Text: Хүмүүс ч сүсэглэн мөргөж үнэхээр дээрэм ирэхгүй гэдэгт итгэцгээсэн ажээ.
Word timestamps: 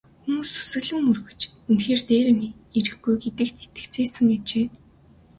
Хүмүүс 0.23 0.49
ч 0.51 0.53
сүсэглэн 0.57 1.01
мөргөж 1.07 1.41
үнэхээр 1.69 2.01
дээрэм 2.09 2.39
ирэхгүй 2.77 3.15
гэдэгт 3.23 3.57
итгэцгээсэн 3.65 4.27
ажээ. 4.35 4.67